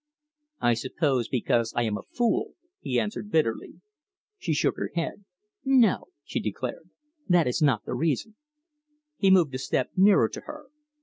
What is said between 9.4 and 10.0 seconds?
a step